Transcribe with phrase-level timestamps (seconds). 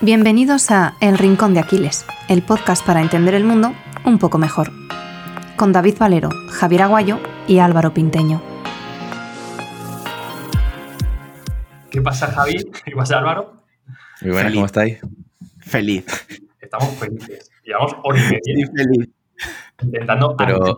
[0.00, 3.72] Bienvenidos a El Rincón de Aquiles, el podcast para entender el mundo
[4.04, 4.70] un poco mejor.
[5.56, 8.40] Con David Valero, Javier Aguayo y Álvaro Pinteño.
[11.90, 12.64] ¿Qué pasa, Javi?
[12.84, 13.62] ¿Qué pasa, Álvaro?
[14.22, 15.00] Muy buenas, ¿cómo estáis?
[15.58, 16.06] Feliz.
[16.60, 17.50] Estamos felices.
[17.64, 19.08] Llevamos hora y media feliz.
[19.82, 20.76] intentando Pero-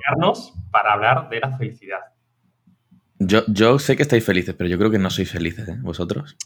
[0.70, 1.98] para hablar de la felicidad.
[3.25, 5.77] Yo, yo sé que estáis felices, pero yo creo que no sois felices, ¿eh?
[5.80, 6.36] ¿Vosotros?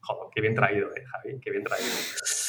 [0.00, 1.88] Joder, qué bien traído, eh, Javi, qué bien traído.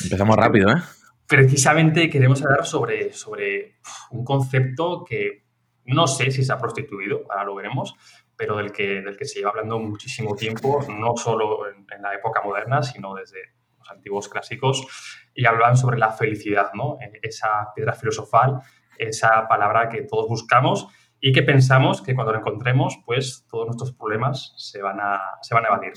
[0.04, 0.82] Empezamos rápido, ¿eh?
[1.28, 3.76] Precisamente queremos hablar sobre, sobre
[4.12, 5.46] un concepto que
[5.86, 7.96] no sé si se ha prostituido, ahora lo veremos,
[8.36, 12.14] pero del que, del que se lleva hablando muchísimo tiempo, no solo en, en la
[12.14, 13.40] época moderna, sino desde
[13.78, 14.86] los antiguos clásicos,
[15.34, 16.98] y hablan sobre la felicidad, ¿no?
[17.02, 18.60] Eh, Esa piedra filosofal,
[18.98, 20.88] esa palabra que todos buscamos
[21.22, 25.54] y que pensamos que cuando la encontremos, pues todos nuestros problemas se van a, se
[25.54, 25.94] van a evadir.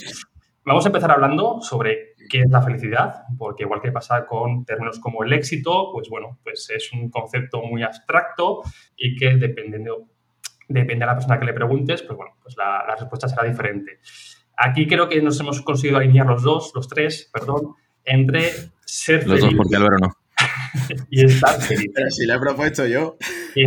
[0.64, 5.00] Vamos a empezar hablando sobre qué es la felicidad, porque igual que pasa con términos
[5.00, 8.62] como el éxito, pues bueno, pues es un concepto muy abstracto
[8.96, 10.08] y que dependiendo,
[10.68, 13.98] depende de la persona que le preguntes, pues bueno, pues la, la respuesta será diferente.
[14.56, 18.50] Aquí creo que nos hemos conseguido alinear los dos, los tres, perdón, entre
[18.84, 20.21] ser Los dos, feliz porque Álvaro no.
[21.10, 21.26] Y.
[21.26, 23.16] Pero si lo he propuesto yo.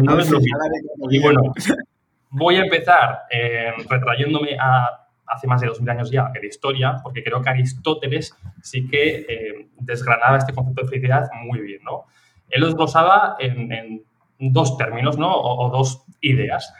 [0.01, 0.47] No es lo de
[1.11, 1.53] Y bueno,
[2.29, 6.97] voy a empezar eh, retrayéndome a hace más de 2000 años ya en la historia,
[7.01, 12.05] porque creo que Aristóteles sí que eh, desgranaba este concepto de felicidad muy bien, ¿no?
[12.49, 14.03] Él lo desglosaba en, en
[14.39, 15.33] dos términos, ¿no?
[15.33, 16.73] O, o dos ideas.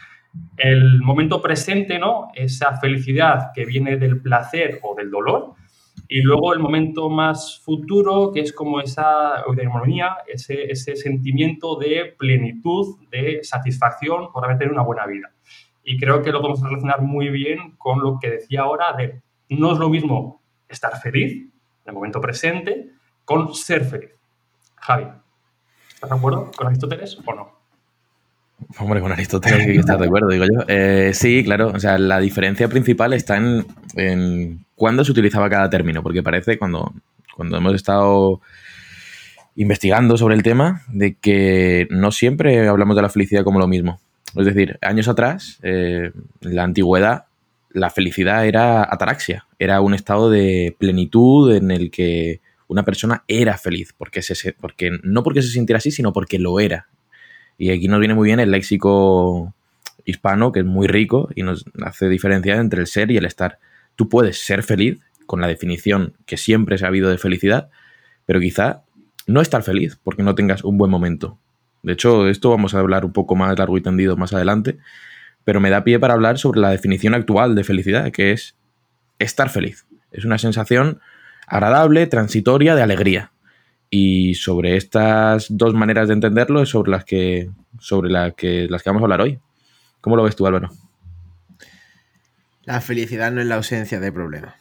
[0.58, 2.30] El momento presente, ¿no?
[2.36, 5.54] Esa felicidad que viene del placer o del dolor,
[6.08, 12.16] y luego el momento más futuro, que es como esa eudemonía, ese, ese sentimiento de
[12.18, 15.32] plenitud, de satisfacción por haber tenido una buena vida.
[15.84, 19.74] Y creo que lo podemos relacionar muy bien con lo que decía ahora de no
[19.74, 21.50] es lo mismo estar feliz en
[21.86, 22.90] el momento presente
[23.24, 24.12] con ser feliz.
[24.76, 25.08] Javi,
[25.94, 27.56] ¿estás de acuerdo con Aristóteles o no?
[28.80, 30.66] Hombre, con Aristóteles hay que estar de acuerdo, digo yo.
[30.68, 31.72] Eh, sí, claro.
[31.76, 36.94] O sea, la diferencia principal está en cuándo se utilizaba cada término, porque parece cuando,
[37.36, 38.42] cuando hemos estado
[39.56, 44.00] investigando sobre el tema de que no siempre hablamos de la felicidad como lo mismo.
[44.36, 47.26] Es decir, años atrás, eh, en la antigüedad,
[47.72, 53.58] la felicidad era ataraxia, era un estado de plenitud en el que una persona era
[53.58, 56.88] feliz, porque, se, porque no porque se sintiera así, sino porque lo era.
[57.58, 59.54] Y aquí nos viene muy bien el léxico
[60.04, 63.60] hispano, que es muy rico y nos hace diferenciar entre el ser y el estar.
[63.96, 67.70] Tú puedes ser feliz con la definición que siempre se ha habido de felicidad,
[68.26, 68.84] pero quizá
[69.28, 71.38] no estar feliz porque no tengas un buen momento.
[71.84, 74.78] De hecho, esto vamos a hablar un poco más largo y tendido más adelante,
[75.44, 78.56] pero me da pie para hablar sobre la definición actual de felicidad, que es
[79.20, 79.86] estar feliz.
[80.12, 81.00] Es una sensación
[81.48, 83.32] agradable, transitoria, de alegría.
[83.90, 88.82] Y sobre estas dos maneras de entenderlo es sobre las que, sobre la que, las
[88.82, 89.40] que vamos a hablar hoy.
[90.02, 90.72] ¿Cómo lo ves tú, Álvaro?
[92.66, 94.56] La felicidad no es la ausencia de problemas.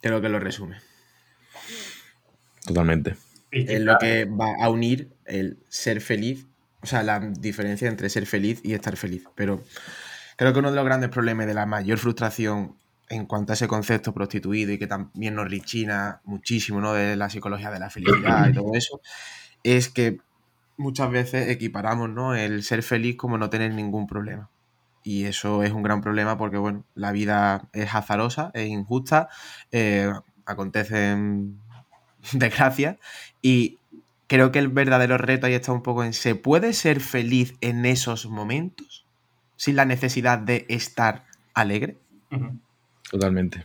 [0.00, 0.78] Creo que lo resume.
[2.66, 3.16] Totalmente.
[3.50, 6.46] Y Es lo que va a unir el ser feliz,
[6.82, 9.24] o sea, la diferencia entre ser feliz y estar feliz.
[9.34, 9.62] Pero
[10.36, 12.76] creo que uno de los grandes problemas de la mayor frustración
[13.10, 16.92] en cuanto a ese concepto prostituido y que también nos richina muchísimo, ¿no?
[16.92, 19.00] De la psicología de la felicidad y todo eso,
[19.62, 20.18] es que
[20.76, 22.34] muchas veces equiparamos, ¿no?
[22.34, 24.50] El ser feliz como no tener ningún problema.
[25.08, 29.30] Y eso es un gran problema porque, bueno, la vida es azarosa, es injusta,
[29.72, 30.12] eh,
[30.44, 31.58] acontecen
[32.34, 32.98] desgracias
[33.40, 33.78] y
[34.26, 37.86] creo que el verdadero reto ahí está un poco en, ¿se puede ser feliz en
[37.86, 39.06] esos momentos
[39.56, 41.24] sin la necesidad de estar
[41.54, 41.96] alegre?
[43.10, 43.64] Totalmente.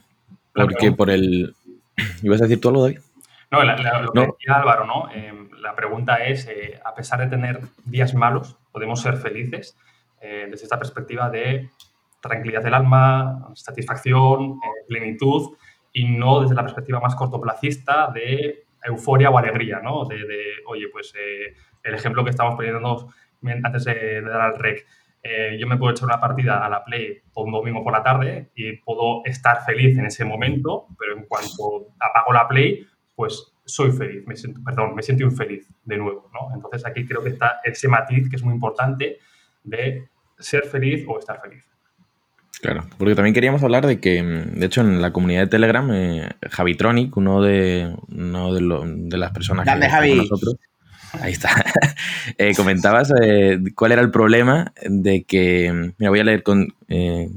[0.53, 1.53] Porque por el...
[2.23, 2.99] ¿Ibas a decir tú algo, David?
[3.51, 4.25] No, la- la- lo que No.
[4.39, 5.09] decía Álvaro, ¿no?
[5.13, 9.75] Eh, la pregunta es, eh, a pesar de tener días malos, podemos ser felices
[10.23, 11.69] eh, desde esta perspectiva de
[12.21, 15.57] tranquilidad del alma, satisfacción, eh, plenitud,
[15.91, 20.05] y no desde la perspectiva más cortoplacista de euforia o alegría, ¿no?
[20.05, 21.53] De, de, oye, pues eh,
[21.83, 23.09] el ejemplo que estamos poniendo
[23.65, 24.85] antes de, de dar al rec.
[25.59, 28.77] yo me puedo echar una partida a la Play un domingo por la tarde y
[28.77, 34.25] puedo estar feliz en ese momento, pero en cuanto apago la Play, pues soy feliz,
[34.25, 36.55] me siento, perdón, me siento infeliz de nuevo, ¿no?
[36.55, 39.19] Entonces aquí creo que está ese matiz que es muy importante
[39.63, 40.07] de
[40.43, 41.63] ser feliz o estar feliz.
[42.61, 45.89] Claro, porque también queríamos hablar de que, mm, de hecho, en la comunidad de Telegram,
[45.91, 50.19] eh, Javitronic, uno de, uno de, lo- de las personas Grande, que está con Javi.
[50.29, 50.55] nosotros,
[51.21, 51.49] ahí está,
[52.37, 56.73] eh, comentabas eh, cuál era el problema de que, mm, mira, voy a leer con,
[56.87, 57.29] eh,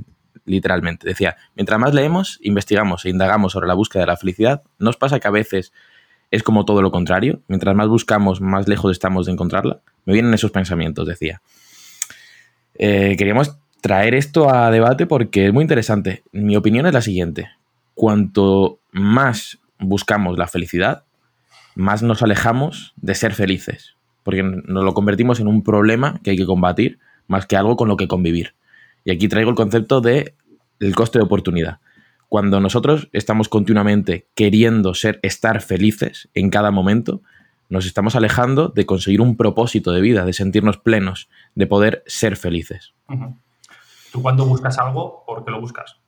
[0.44, 4.96] literalmente, decía, mientras más leemos, investigamos e indagamos sobre la búsqueda de la felicidad, nos
[4.96, 5.72] pasa que a veces
[6.30, 7.40] es como todo lo contrario.
[7.48, 9.78] Mientras más buscamos, más lejos estamos de encontrarla.
[10.04, 11.40] Me vienen esos pensamientos, decía.
[12.78, 16.22] Eh, queríamos traer esto a debate porque es muy interesante.
[16.32, 17.48] Mi opinión es la siguiente.
[17.94, 21.04] Cuanto más buscamos la felicidad,
[21.74, 23.94] más nos alejamos de ser felices.
[24.22, 27.88] Porque nos lo convertimos en un problema que hay que combatir más que algo con
[27.88, 28.54] lo que convivir.
[29.04, 30.34] Y aquí traigo el concepto de
[30.80, 31.78] el coste de oportunidad.
[32.28, 37.22] Cuando nosotros estamos continuamente queriendo ser, estar felices en cada momento,
[37.68, 42.36] nos estamos alejando de conseguir un propósito de vida, de sentirnos plenos, de poder ser
[42.36, 42.94] felices.
[44.12, 46.00] Tú cuando buscas algo, ¿por qué lo buscas?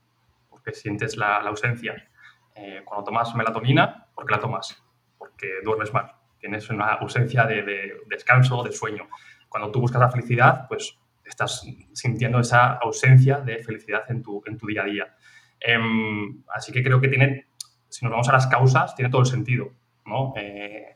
[0.51, 2.09] Porque sientes la, ausencia.
[2.55, 4.83] Eh, cuando tomas melatonina, ¿por qué la tomas?
[5.19, 6.13] Porque duermes mal.
[6.41, 9.09] Tienes una ausencia de, de descanso, de sueño.
[9.49, 14.83] Cuando tú buscas la felicidad, pues estás sintiendo esa ausencia de felicidad en tu, día
[14.83, 15.17] a día.
[15.61, 17.49] Em, así que creo que tiene,
[17.89, 19.73] si nos vamos a las causas, tiene todo el sentido.
[20.07, 20.33] ¿no?
[20.37, 20.95] Eh,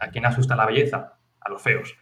[0.00, 1.18] ¿A quién asusta la belleza?
[1.40, 1.96] A los feos.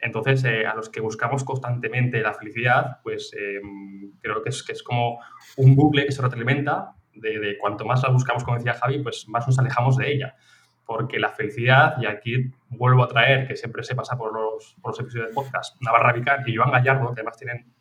[0.00, 4.72] Entonces, eh, a los que buscamos constantemente la felicidad, pues em, creo que es, que
[4.72, 5.20] es como
[5.56, 9.28] un bucle que se retroalimenta de, de, cuanto más la buscamos, como decía Javi, pues
[9.28, 10.36] más nos alejamos de ella.
[10.84, 14.92] Porque la felicidad, y aquí vuelvo a traer, que siempre se pasa por los, por
[14.92, 17.72] los episodios de podcast, Navarra Vicar y Joan Gallardo, que además tienen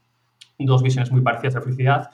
[0.59, 2.11] dos visiones muy parecidas de felicidad,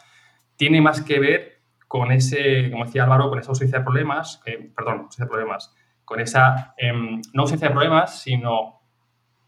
[0.55, 4.41] tiene más que ver con ese, como decía Álvaro, con esa ausencia de problemas,
[4.75, 5.75] perdón, ausencia de problemas,
[6.05, 8.81] con esa, em, no ausencia de problemas, sino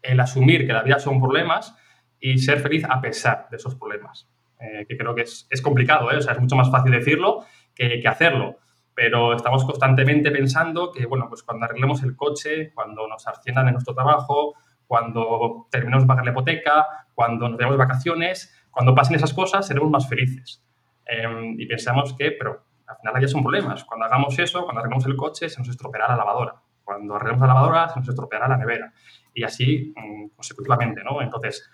[0.02, 1.74] el asumir que la vida son problemas
[2.20, 4.28] y ser feliz a pesar de esos problemas.
[4.60, 6.16] Eh, que creo que es, es complicado, ¿eh?
[6.16, 7.44] o sea, es mucho más fácil decirlo
[7.74, 8.58] que, que, hacerlo,
[8.92, 13.74] pero estamos constantemente pensando que, bueno, pues cuando arreglemos el coche, cuando nos asciendan en
[13.74, 14.56] nuestro trabajo,
[14.88, 19.90] cuando terminemos de pagar la hipoteca, cuando nos demos vacaciones, cuando pasen esas cosas, seremos
[19.90, 20.64] más felices.
[21.06, 23.84] Em, y pensamos que, pero al final ya son problemas.
[23.84, 26.54] Cuando hagamos eso, cuando arreglemos el coche, se nos estropeará la lavadora.
[26.82, 28.92] Cuando arreglemos la lavadora, se nos estropeará la nevera.
[29.34, 31.20] Y así mm, consecutivamente, ¿no?
[31.20, 31.70] Entonces,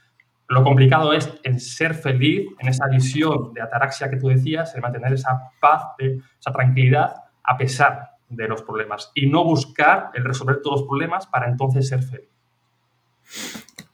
[0.48, 4.82] lo complicado es en ser feliz, en esa visión de ataraxia que tú decías, en
[4.82, 10.60] mantener esa paz, esa tranquilidad a pesar de los problemas y no buscar el resolver
[10.62, 12.28] todos los problemas para entonces ser feliz.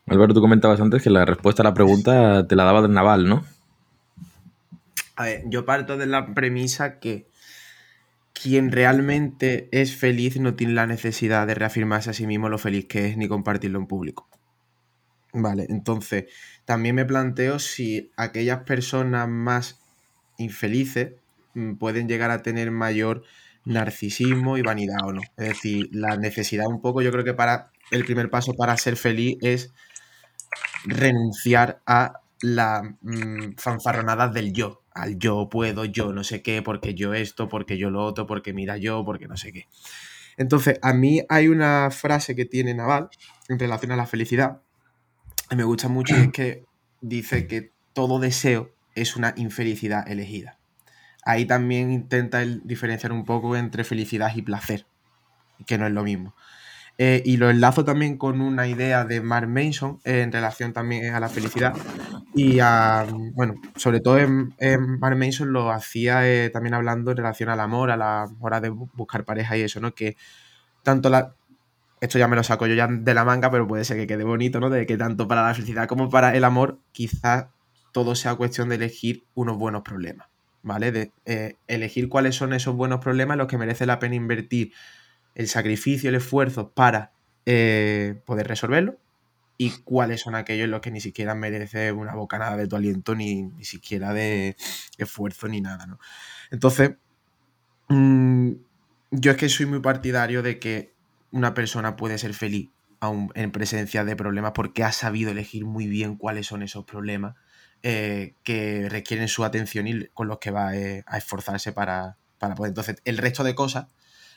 [0.06, 3.28] Alberto, tú comentabas antes que la respuesta a la pregunta te la daba del Naval,
[3.28, 3.44] ¿no?
[5.20, 7.28] A ver, yo parto de la premisa que
[8.32, 12.86] quien realmente es feliz no tiene la necesidad de reafirmarse a sí mismo lo feliz
[12.86, 14.30] que es ni compartirlo en público.
[15.34, 16.24] Vale, entonces
[16.64, 19.78] también me planteo si aquellas personas más
[20.38, 21.12] infelices
[21.52, 23.22] mm, pueden llegar a tener mayor
[23.66, 25.20] narcisismo y vanidad o no.
[25.36, 28.96] Es decir, la necesidad un poco, yo creo que para el primer paso para ser
[28.96, 29.70] feliz es
[30.86, 36.94] renunciar a la mm, fanfarronada del yo, al yo puedo, yo no sé qué, porque
[36.94, 39.66] yo esto, porque yo lo otro, porque mira yo, porque no sé qué.
[40.36, 43.10] Entonces, a mí hay una frase que tiene Naval
[43.48, 44.62] en relación a la felicidad,
[45.50, 46.64] y me gusta mucho, y es que
[47.00, 50.58] dice que todo deseo es una infelicidad elegida.
[51.24, 54.86] Ahí también intenta diferenciar un poco entre felicidad y placer,
[55.66, 56.34] que no es lo mismo.
[56.98, 61.20] Eh, y lo enlazo también con una idea de Mark Mason en relación también a
[61.20, 61.74] la felicidad.
[62.32, 62.60] Y
[63.34, 64.54] bueno, sobre todo en,
[65.00, 69.24] Mason lo hacía eh, también hablando en relación al amor, a la hora de buscar
[69.24, 69.94] pareja y eso, ¿no?
[69.94, 70.16] Que
[70.82, 71.34] tanto la.
[72.00, 74.24] Esto ya me lo saco yo ya de la manga, pero puede ser que quede
[74.24, 74.70] bonito, ¿no?
[74.70, 77.48] De que tanto para la felicidad como para el amor, quizás
[77.92, 80.28] todo sea cuestión de elegir unos buenos problemas,
[80.62, 80.92] ¿vale?
[80.92, 84.72] De eh, elegir cuáles son esos buenos problemas los que merece la pena invertir
[85.34, 87.12] el sacrificio, el esfuerzo para
[87.44, 88.96] eh, poder resolverlo
[89.62, 93.14] y cuáles son aquellos en los que ni siquiera merece una bocanada de tu aliento,
[93.14, 94.56] ni, ni siquiera de
[94.96, 95.98] esfuerzo, ni nada, ¿no?
[96.50, 96.92] Entonces,
[97.88, 98.52] mm,
[99.10, 100.94] yo es que soy muy partidario de que
[101.30, 105.86] una persona puede ser feliz aún en presencia de problemas porque ha sabido elegir muy
[105.86, 107.34] bien cuáles son esos problemas
[107.82, 112.54] eh, que requieren su atención y con los que va eh, a esforzarse para, para
[112.54, 112.70] poder.
[112.70, 113.88] Entonces, el resto de cosas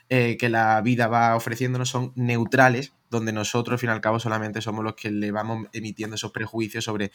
[0.10, 4.20] eh, que la vida va ofreciéndonos son neutrales, donde nosotros, al fin y al cabo,
[4.20, 7.12] solamente somos los que le vamos emitiendo esos prejuicios sobre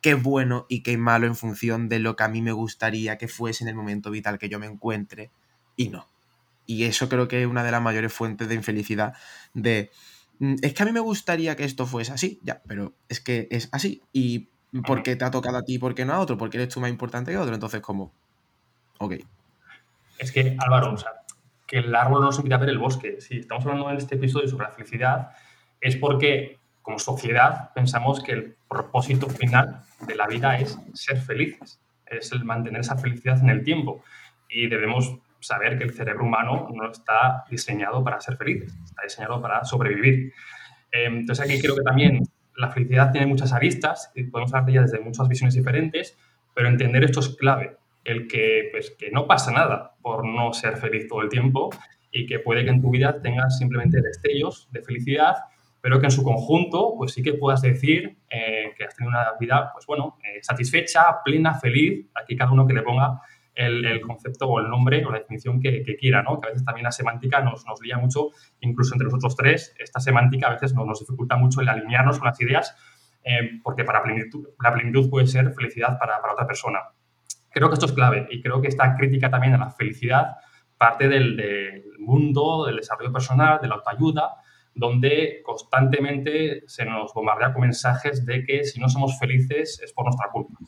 [0.00, 2.52] qué es bueno y qué es malo en función de lo que a mí me
[2.52, 5.30] gustaría que fuese en el momento vital que yo me encuentre
[5.76, 6.06] y no.
[6.66, 9.14] Y eso creo que es una de las mayores fuentes de infelicidad
[9.54, 9.90] de...
[10.38, 13.48] Mm, es que a mí me gustaría que esto fuese así, ya, pero es que
[13.50, 14.02] es así.
[14.12, 14.48] ¿Y
[14.86, 16.38] por qué te ha tocado a ti y por qué no a otro?
[16.38, 17.54] Porque eres tú más importante que otro.
[17.54, 18.12] Entonces, como...
[18.98, 19.14] Ok.
[20.18, 21.10] Es que, Álvaro, o sea,
[21.72, 23.18] que el árbol no nos invita a ver el bosque.
[23.22, 25.30] Si estamos hablando en este episodio sobre la felicidad,
[25.80, 31.80] es porque como sociedad pensamos que el propósito final de la vida es ser felices,
[32.04, 34.04] es el mantener esa felicidad en el tiempo.
[34.50, 39.40] Y debemos saber que el cerebro humano no está diseñado para ser feliz, está diseñado
[39.40, 40.30] para sobrevivir.
[40.90, 42.20] Em, entonces aquí creo que también
[42.54, 46.18] la felicidad tiene muchas aristas y podemos hablar de ella desde muchas visiones diferentes,
[46.54, 50.76] pero entender esto es clave, el que, pues, que no pasa nada por no ser
[50.76, 51.70] feliz todo el tiempo
[52.10, 55.36] y que puede que en tu vida tengas simplemente destellos de felicidad,
[55.80, 59.32] pero que en su conjunto, pues sí que puedas decir eh, que has tenido una
[59.40, 62.06] vida, pues bueno, eh, satisfecha, plena, feliz.
[62.14, 63.20] Aquí cada uno que le ponga
[63.54, 66.40] el, concepto o el nombre o la definición que, quiera, ¿no?
[66.40, 68.30] Que a veces también la semántica nos, nos lía mucho,
[68.60, 72.28] incluso entre nosotros tres, esta semántica a veces nos, nos dificulta mucho el alinearnos con
[72.28, 72.76] las ideas,
[73.24, 76.78] eh, porque para la plenitud puede ser felicidad para, para otra persona.
[77.52, 80.36] Creo que esto es clave y creo que esta crítica también a la felicidad
[80.82, 84.34] parte del, mundo del desarrollo personal, de la autoayuda,
[84.74, 90.06] donde constantemente se nos bombardea con mensajes de que si no somos felices es por
[90.06, 90.58] nuestra culpa.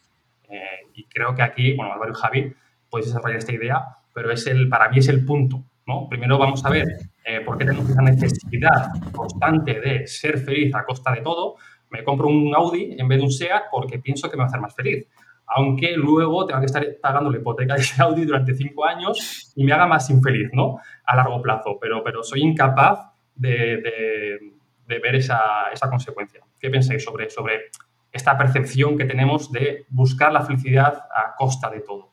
[0.48, 2.54] Eh, y creo que aquí, bueno, Álvaro y Javi,
[2.88, 5.64] podéis desarrollar esta idea, pero es el, para mí es el punto.
[5.84, 6.08] ¿no?
[6.08, 6.86] Primero vamos a ver
[7.24, 11.56] eh, por qué tenemos esa necesidad constante de ser feliz a costa de todo.
[11.90, 14.48] Me compro un Audi en vez de un SEAT porque pienso que me va a
[14.48, 15.08] hacer más feliz.
[15.46, 19.64] Aunque luego tenga que estar pagando la hipoteca de ese Audi durante cinco años y
[19.64, 20.78] me haga más infeliz, ¿no?
[21.04, 21.78] A largo plazo.
[21.80, 24.40] Pero, pero soy incapaz de,
[24.86, 26.40] ver esa, consecuencia.
[26.58, 27.70] ¿Qué pensáis sobre, sobre
[28.12, 32.10] esta percepción que tenemos de buscar la felicidad a costa de todo,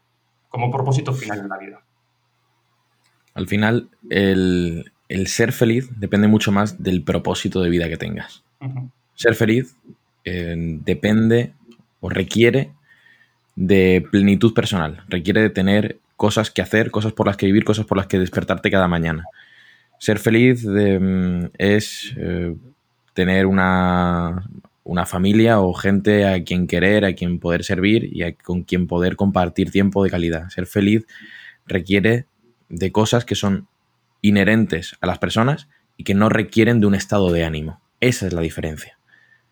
[0.50, 1.82] como propósito final en la vida?
[3.34, 4.92] Al final, el,
[5.26, 8.44] ser feliz depende mucho más del propósito de vida que tengas.
[9.16, 9.78] Ser feliz
[10.26, 11.54] eh, depende
[12.00, 12.74] o requiere
[13.56, 17.86] de plenitud personal, requiere de tener cosas que hacer, cosas por las que vivir, cosas
[17.86, 19.26] por las que despertarte cada mañana
[20.02, 22.56] ser feliz mm, es eh,
[23.14, 24.48] tener una,
[25.06, 29.70] familia o gente a quien querer, a quien poder servir y con quien poder compartir
[29.70, 30.50] tiempo de calidad.
[30.50, 31.06] Ser feliz
[31.68, 32.26] requiere
[32.68, 33.68] de cosas que son
[34.24, 35.68] inherentes a las personas
[35.98, 37.80] y que no requieren de un estado de ánimo.
[38.00, 38.98] Esa es la diferencia.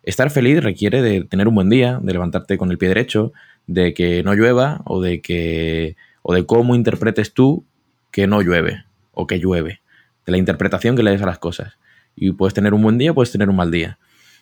[0.02, 3.32] Estar feliz requiere de tener un buen día, de levantarte con el pie derecho,
[3.70, 7.64] de que no llueva o de que o de cómo interpretes tú
[8.10, 9.80] que no llueve o que llueve
[10.26, 11.78] de la interpretación que le des a las cosas.
[12.16, 13.98] Y puedes tener un buen día, puedes tener un mal día.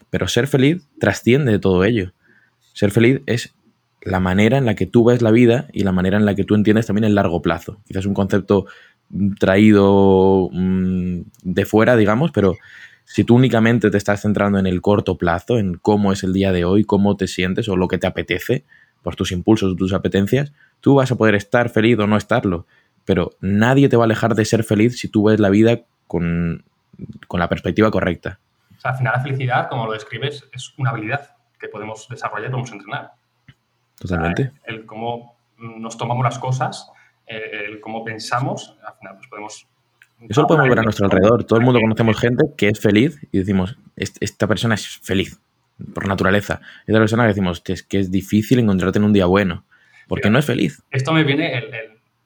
[0.08, 2.14] Pero ser feliz trasciende de todo ello.
[2.72, 3.54] Ser feliz es
[4.00, 6.44] la manera en la que tú ves la vida y la manera en la que
[6.44, 7.82] tú entiendes también el largo plazo.
[7.86, 8.64] Quizás un concepto
[9.38, 12.56] traído mm, de fuera, digamos, pero
[13.04, 16.50] si tú únicamente te estás centrando en el corto plazo, en cómo es el día
[16.52, 18.64] de hoy, cómo te sientes o lo que te apetece,
[19.08, 22.66] por tus impulsos tus apetencias, tú vas a poder estar feliz o no estarlo
[23.08, 26.62] pero nadie te va a alejar de ser feliz si tú ves la vida con,
[27.30, 28.38] la perspectiva correcta.
[28.76, 32.50] O sea, al final la felicidad, como lo describes, es una habilidad que podemos desarrollar,
[32.50, 33.12] podemos entrenar.
[33.98, 34.52] Totalmente.
[34.64, 36.92] el, cómo nos tomamos las cosas,
[37.26, 39.66] el cómo pensamos, al final pues podemos...
[40.28, 41.44] Eso lo podemos ver a nuestro alrededor.
[41.44, 45.40] Todo el mundo conocemos gente que es feliz y decimos, esta persona es feliz
[45.94, 46.60] por naturaleza.
[46.86, 49.64] Y otra persona que decimos, es que es difícil encontrarte en un día bueno,
[50.06, 50.82] porque no es feliz.
[50.90, 51.70] Esto me viene el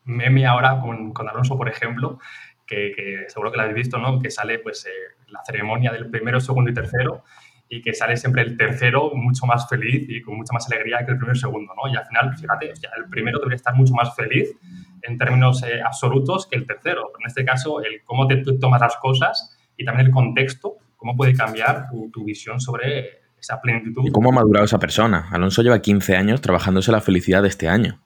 [0.05, 2.19] meme ahora con, con Alonso, por ejemplo,
[2.67, 4.21] que, seguro que lo habéis visto, ¿no?
[4.21, 4.91] Que sale pues eh,
[5.29, 7.25] la ceremonia del primero, segundo y tercero
[7.69, 11.13] y que sale siempre el tercero mucho más feliz y con mucha más alegría que
[11.13, 11.91] el primero y segundo, ¿no?
[11.91, 14.55] Y al final, fíjate, el primero debería estar mucho más feliz
[15.01, 17.13] en términos eh, absolutos que el tercero.
[17.19, 21.35] En este caso, el cómo te tomas las cosas y también el contexto, cómo puede
[21.35, 24.05] cambiar tu, tu visión sobre esa plenitud.
[24.07, 25.29] ¿Y cómo ha madurado esa persona?
[25.33, 28.01] Alonso lleva 15 años trabajándose la felicidad de este año.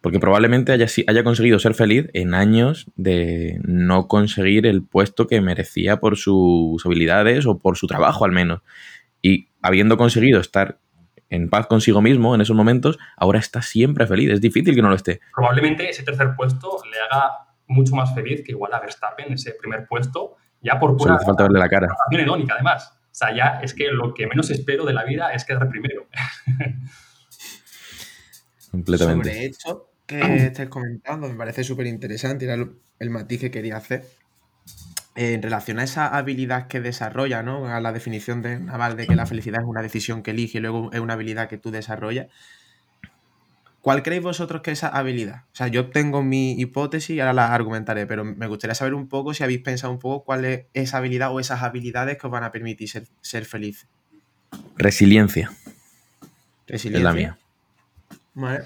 [0.00, 5.40] Porque probablemente haya, haya conseguido ser feliz en años de no conseguir el puesto que
[5.40, 8.60] merecía por sus habilidades o por su trabajo al menos.
[9.22, 10.78] Y habiendo conseguido estar
[11.30, 14.30] en paz consigo mismo en esos momentos, ahora está siempre feliz.
[14.30, 15.20] Es difícil que no lo esté.
[15.34, 17.32] Probablemente ese tercer puesto le haga
[17.66, 21.18] mucho más feliz que igual a Verstappen, ese primer puesto, ya por pura...
[21.18, 21.88] falta verle la cara.
[22.10, 22.97] irónica, además.
[23.10, 26.06] O sea, ya es que lo que menos espero de la vida es quedar primero.
[28.70, 29.30] Completamente.
[29.30, 34.04] Sobre hecho, que estés comentando me parece súper interesante, era el, matiz que quería hacer.
[35.16, 37.66] en relación a esa habilidad que desarrolla, ¿no?
[37.66, 40.60] A la definición de Naval de que la felicidad es una decisión que elige y
[40.60, 42.28] luego es una habilidad que tú desarrollas.
[43.88, 45.44] ¿Cuál creéis vosotros que es esa habilidad?
[45.50, 49.08] O sea, yo tengo mi hipótesis y ahora la argumentaré, pero me gustaría saber un
[49.08, 52.30] poco si habéis pensado un poco cuál es esa habilidad o esas habilidades que os
[52.30, 53.88] van a permitir ser, ser felices.
[54.76, 55.52] Resiliencia.
[56.66, 56.98] Resiliencia.
[56.98, 57.38] Es la mía.
[58.34, 58.64] Vale.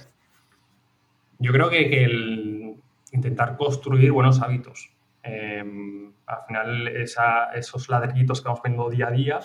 [1.39, 2.75] Yo creo que, el
[3.13, 4.91] intentar construir buenos hábitos.
[5.23, 6.89] Em, al final,
[7.55, 9.39] esos ladrillitos que vamos poniendo día a día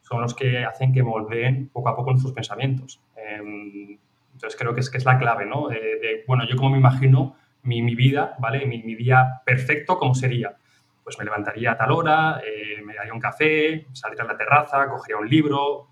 [0.00, 3.00] son los que hacen que moldeen poco a poco nuestros pensamientos.
[3.16, 3.98] Em,
[4.34, 5.68] entonces, creo que es, que es la clave, ¿no?
[5.68, 8.66] De, bueno, yo como me imagino mi, vida, ¿vale?
[8.66, 10.54] Mi, mi, día perfecto, ¿cómo sería?
[11.02, 14.88] Pues me levantaría a tal hora, eh, me daría un café, saldría a la terraza,
[14.88, 15.88] cogería un libro,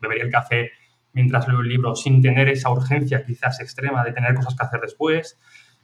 [0.00, 0.70] bebería el café
[1.12, 4.80] mientras leo el libro sin tener esa urgencia quizás extrema de tener cosas que hacer
[4.80, 5.38] después.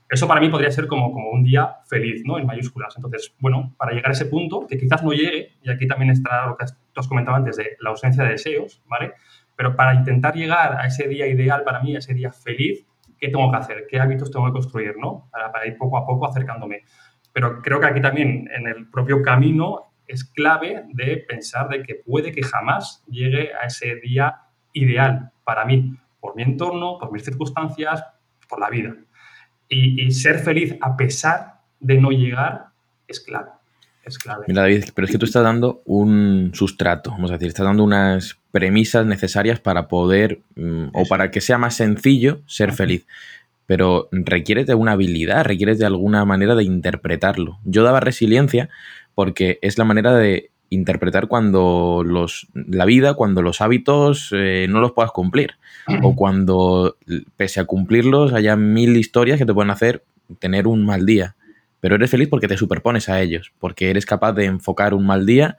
[0.08, 2.38] Eso para mí podría ser como, como un día feliz, ¿no?
[2.38, 2.94] En mayúsculas.
[2.96, 6.46] Entonces, bueno, para llegar a ese punto, que quizás no llegue, y aquí también está
[6.46, 9.12] lo que tú has comentado antes de la ausencia de deseos, ¿vale?
[9.58, 12.86] Pero para intentar llegar a ese día ideal para mí, a ese día feliz,
[13.18, 13.86] ¿qué tengo que hacer?
[13.90, 15.28] ¿Qué hábitos tengo que construir, ¿no?
[15.32, 16.84] Para, ir poco a poco acercándome.
[17.32, 21.96] Pero creo que aquí también, en el propio camino, es clave de pensar de que
[21.96, 24.42] puede que jamás llegue a ese día
[24.74, 28.04] ideal para mí, por mi entorno, por mis circunstancias,
[28.48, 28.94] por la vida.
[29.68, 32.66] Y, ser feliz a pesar de no llegar
[33.08, 33.50] es clave.
[34.04, 34.44] Es clave.
[34.46, 38.38] David, pero es que tú estás dando un sustrato, vamos a decir, estás dando unas
[38.58, 43.06] premisas necesarias para poder, mm, o para que sea más sencillo ser feliz.
[43.66, 47.60] Pero requiere de una habilidad, requiere de alguna manera de interpretarlo.
[47.62, 48.68] Yo daba resiliencia
[49.14, 54.80] porque es la manera de interpretar cuando los, la vida, cuando los hábitos eh, no
[54.80, 55.52] los puedas cumplir.
[56.02, 56.96] O cuando
[57.36, 60.02] pese a cumplirlos haya mil historias que te pueden hacer
[60.40, 61.36] tener un mal día.
[61.78, 65.26] Pero eres feliz porque te superpones a ellos, porque eres capaz de enfocar un mal
[65.26, 65.56] día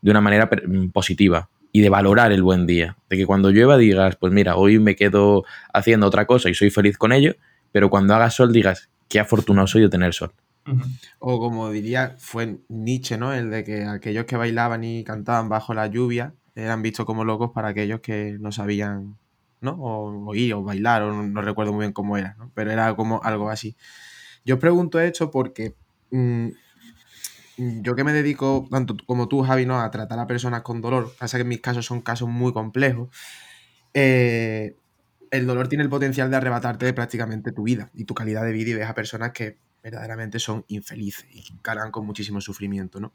[0.00, 0.48] de una manera
[0.92, 2.96] positiva y de valorar el buen día.
[3.10, 6.70] De que cuando llueva digas, pues mira, hoy me quedo haciendo otra cosa y soy
[6.70, 7.34] feliz con ello,
[7.70, 10.32] pero cuando haga sol digas, qué afortunado soy de tener sol.
[11.18, 13.34] O como diría, fue Nietzsche, ¿no?
[13.34, 17.50] El de que aquellos que bailaban y cantaban bajo la lluvia eran vistos como locos
[17.50, 19.18] para aquellos que no sabían,
[19.60, 19.72] ¿no?
[19.72, 22.50] O oír o bailar, o no, recuerdo muy bien cómo era, ¿no?
[22.54, 23.76] Pero era como algo así.
[24.46, 25.74] Yo os pregunto esto porque
[26.10, 26.48] mm,
[27.56, 29.80] yo que me dedico, tanto como tú, Javi, ¿no?
[29.80, 33.08] A tratar a personas con dolor, pasa que en mis casos son casos muy complejos,
[33.94, 34.76] eh,
[35.30, 38.70] el dolor tiene el potencial de arrebatarte prácticamente tu vida y tu calidad de vida
[38.70, 43.12] y ves a personas que verdaderamente son infelices y cargan con muchísimo sufrimiento, ¿no?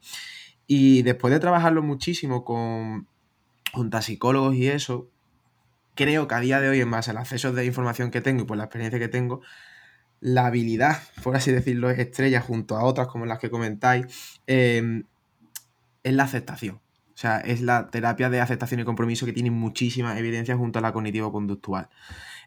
[0.68, 3.08] Y después de trabajarlo muchísimo con
[3.74, 5.10] a psicólogos y eso,
[5.96, 8.46] creo que a día de hoy, en base al acceso de información que tengo y
[8.46, 9.42] por la experiencia que tengo,
[10.22, 14.06] la habilidad, por así decirlo, es estrella junto a otras como las que comentáis,
[14.48, 15.04] em,
[16.04, 16.76] es la aceptación.
[17.14, 20.82] O sea, es la terapia de aceptación y compromiso que tiene muchísima evidencia junto a
[20.82, 21.90] la cognitivo-conductual.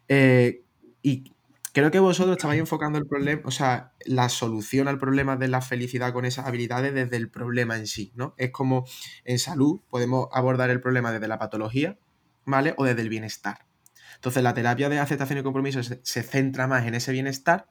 [0.07, 0.63] Eh,
[1.03, 1.35] y
[1.75, 5.59] Creo que vosotros estabais enfocando el problema, o sea, la solución al problema de la
[5.59, 8.33] felicidad con esas habilidades desde el problema en sí, ¿no?
[8.37, 8.85] Es como
[9.25, 11.99] en salud podemos abordar el problema desde la patología,
[12.45, 12.75] ¿vale?
[12.77, 13.65] O desde el bienestar.
[14.15, 17.67] Entonces, la terapia de aceptación y compromiso se, centra más en ese bienestar,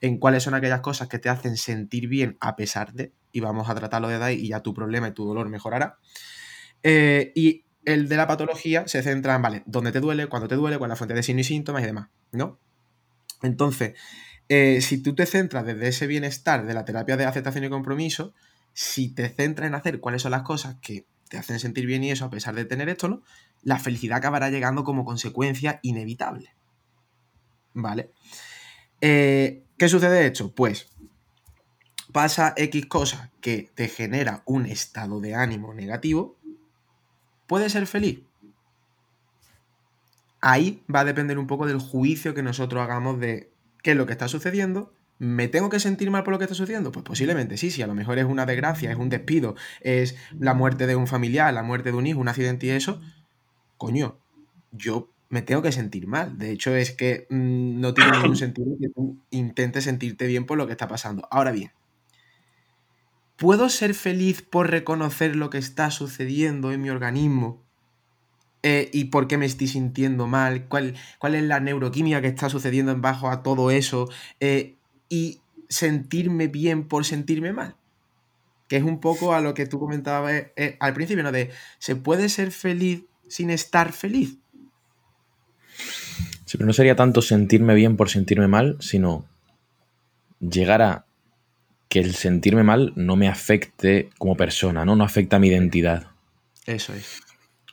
[0.00, 3.68] en cuáles son aquellas cosas que te hacen sentir bien a pesar de, y vamos
[3.68, 5.98] a tratarlo de ahí y ya tu problema y tu dolor mejorará.
[6.82, 10.54] Eh, y el de la patología se centra en, vale, dónde te duele, cuándo te
[10.54, 12.58] duele, cuál es la fuente de signos y síntomas y demás, ¿no?
[13.42, 13.94] Entonces,
[14.48, 18.34] eh, si tú te centras desde ese bienestar de la terapia de aceptación y compromiso,
[18.72, 22.10] si te centras en hacer cuáles son las cosas que te hacen sentir bien y
[22.10, 23.22] eso a pesar de tener esto, ¿no?
[23.62, 26.54] La felicidad acabará llegando como consecuencia inevitable.
[27.74, 28.10] ¿Vale?
[29.00, 30.54] Eh, ¿Qué sucede esto?
[30.54, 30.88] Pues
[32.12, 36.36] pasa X cosa que te genera un estado de ánimo negativo,
[37.46, 38.22] ¿puedes ser feliz?
[40.40, 44.06] ahí va a depender un poco del juicio que nosotros hagamos de qué es lo
[44.06, 44.92] que está sucediendo.
[45.18, 46.92] ¿Me tengo que sentir mal por lo que está sucediendo?
[46.92, 50.54] Pues posiblemente sí, sí, a lo mejor es una desgracia, es un despido, es la
[50.54, 53.00] muerte de un familiar, la muerte de un hijo, un accidente y eso.
[53.76, 54.18] Coño,
[54.70, 56.38] yo me tengo que sentir mal.
[56.38, 60.56] De hecho, es que mm, no tiene ningún sentido que tú intentes sentirte bien por
[60.56, 61.26] lo que está pasando.
[61.30, 61.72] Ahora bien,
[63.36, 67.62] ¿puedo ser feliz por reconocer lo que está sucediendo en mi organismo
[68.62, 72.48] eh, y por qué me estoy sintiendo mal, cuál, cuál es la neuroquímica que está
[72.48, 74.08] sucediendo en bajo a todo eso,
[74.40, 74.77] eh,
[75.08, 77.76] y sentirme bien por sentirme mal.
[78.68, 81.32] Que es un poco a lo que tú comentabas eh, al principio, ¿no?
[81.32, 84.36] De, ¿se puede ser feliz sin estar feliz?
[86.44, 89.26] Sí, pero no sería tanto sentirme bien por sentirme mal, sino
[90.40, 91.04] llegar a
[91.88, 94.96] que el sentirme mal no me afecte como persona, ¿no?
[94.96, 96.08] No afecta a mi identidad.
[96.66, 97.20] Eso es.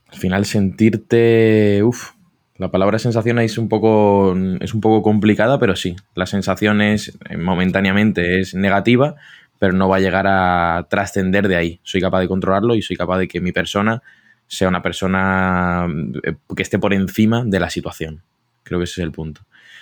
[0.08, 2.12] Al final sentirte, uff,
[2.58, 7.18] la palabra sensación es un poco es un poco complicada, pero sí, la sensación es
[7.30, 9.16] eh, momentáneamente es negativa,
[9.60, 11.80] pero no va a llegar a trascender de ahí.
[11.84, 14.02] Soy capaz de controlarlo y soy capaz de que mi persona
[14.48, 15.88] sea una persona
[16.24, 18.22] eh, que esté por encima de la situación.
[18.64, 19.42] Creo que ese es el punto.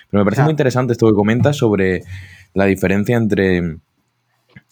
[0.10, 2.02] Pero me parece muy interesante esto que comentas sobre
[2.54, 3.78] la diferencia entre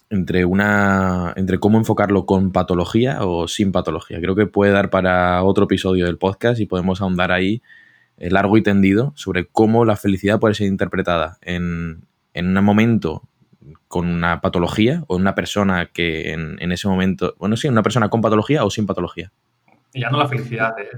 [0.09, 4.19] entre una entre cómo enfocarlo con patología o sin patología.
[4.19, 7.61] Creo que puede dar para otro episodio del podcast y podemos ahondar ahí
[8.29, 13.23] largo y tendido sobre cómo la felicidad puede ser interpretada en, en un momento
[13.87, 18.09] con una patología o en una persona que en, ese momento, bueno, sí, una persona
[18.09, 19.31] con patología o sin patología.
[19.93, 20.89] Y ya no la felicidad, te,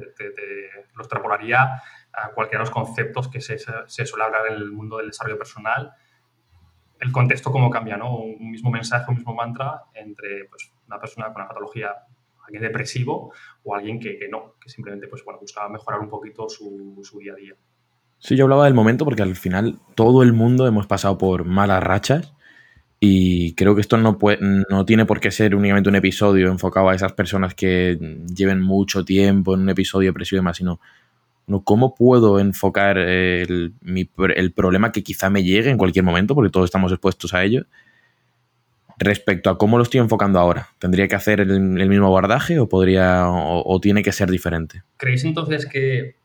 [0.96, 1.82] lo extrapolaría
[2.14, 5.38] a cualquiera de los conceptos que se, se, suele hablar en el mundo del desarrollo
[5.38, 5.92] personal.
[7.00, 8.16] El contexto cómo cambia, ¿no?
[8.16, 11.96] Un mismo mensaje, un mismo mantra entre pues, una persona con una patología,
[12.62, 17.34] depresivo o alguien que, no, que simplemente pues, bueno, buscaba mejorar un poquito su, día
[17.34, 17.54] a día.
[18.20, 21.84] Sí, yo hablaba del momento porque al final todo el mundo hemos pasado por malas
[21.84, 22.34] rachas
[23.00, 24.40] y creo que esto no, puede,
[24.70, 28.00] no tiene por qué ser únicamente un episodio enfocado a esas personas que
[28.34, 30.80] lleven mucho tiempo en un episodio depresivo y demás, sino
[31.64, 36.66] cómo puedo enfocar el, el, problema que quizá me llegue en cualquier momento, porque todos
[36.66, 37.66] estamos expuestos a ello,
[38.98, 40.70] respecto a cómo lo estoy enfocando ahora.
[40.80, 44.84] ¿Tendría que hacer el, mismo abordaje o, podría, o tiene que ser diferente?
[44.98, 46.16] ¿Creéis entonces que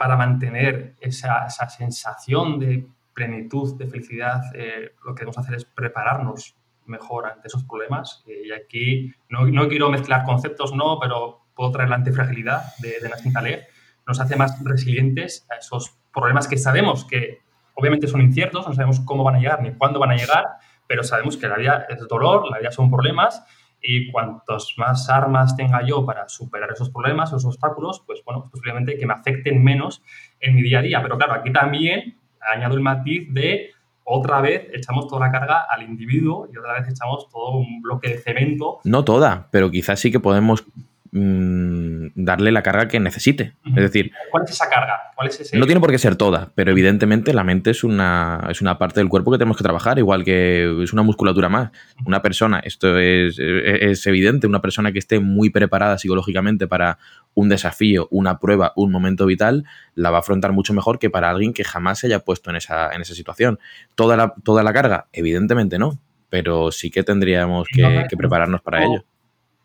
[0.00, 5.66] para mantener esa, esa sensación de plenitud, de felicidad, eh, lo que debemos hacer es
[5.66, 8.24] prepararnos mejor ante esos problemas.
[8.26, 13.10] Y aquí no, no, quiero mezclar conceptos, no, pero puedo traer la antifragilidad de, de
[13.10, 13.60] Nassim Taleb.
[14.06, 17.40] Nos hace más resilientes a esos problemas que sabemos que
[17.74, 20.46] obviamente son inciertos, no sabemos cómo van a llegar ni cuándo van a llegar,
[20.90, 23.44] pero sabemos que la vida es dolor, la vida son problemas
[23.80, 28.98] y cuantos más armas tenga yo para superar esos problemas, esos obstáculos, pues bueno, posiblemente
[28.98, 30.02] que me afecten menos
[30.40, 31.00] en mi día a día.
[31.00, 33.70] Pero claro, aquí también añado el matiz de
[34.02, 38.08] otra vez echamos toda la carga al individuo y otra vez echamos todo un bloque
[38.08, 38.80] de cemento.
[38.82, 40.64] No toda, pero quizás sí que podemos
[41.12, 43.54] Mm, darle la carga que necesite.
[43.66, 45.10] Es decir, ¿cuál es esa carga?
[45.54, 49.00] No tiene por qué ser toda, pero evidentemente la mente es una, es una parte
[49.00, 51.72] del cuerpo que tenemos que trabajar, igual que es una musculatura más.
[52.06, 56.98] Una persona, esto es, es evidente, una persona que esté muy preparada psicológicamente para
[57.34, 59.64] un desafío, una prueba, un momento vital,
[59.96, 62.56] la va a afrontar mucho mejor que para alguien que jamás se haya puesto en
[62.56, 63.58] esa, en esa situación.
[63.96, 65.08] ¿Toda la, ¿Toda la carga?
[65.12, 69.04] Evidentemente no, pero sí que tendríamos que, que prepararnos para ello